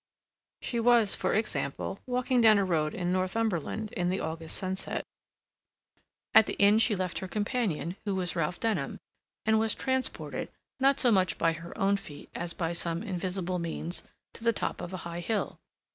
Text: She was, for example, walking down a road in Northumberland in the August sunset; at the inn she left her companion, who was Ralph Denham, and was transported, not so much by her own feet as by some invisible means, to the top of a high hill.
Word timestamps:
She 0.63 0.79
was, 0.79 1.13
for 1.13 1.35
example, 1.35 1.99
walking 2.07 2.41
down 2.41 2.57
a 2.57 2.65
road 2.65 2.95
in 2.95 3.11
Northumberland 3.13 3.91
in 3.91 4.09
the 4.09 4.19
August 4.19 4.57
sunset; 4.57 5.05
at 6.33 6.47
the 6.47 6.55
inn 6.55 6.79
she 6.79 6.95
left 6.95 7.19
her 7.19 7.27
companion, 7.27 7.95
who 8.03 8.15
was 8.15 8.35
Ralph 8.35 8.59
Denham, 8.59 8.97
and 9.45 9.59
was 9.59 9.75
transported, 9.75 10.49
not 10.79 10.99
so 10.99 11.11
much 11.11 11.37
by 11.37 11.53
her 11.53 11.77
own 11.77 11.97
feet 11.97 12.31
as 12.33 12.51
by 12.55 12.73
some 12.73 13.03
invisible 13.03 13.59
means, 13.59 14.01
to 14.33 14.43
the 14.43 14.51
top 14.51 14.81
of 14.81 14.91
a 14.91 14.97
high 15.05 15.19
hill. 15.19 15.59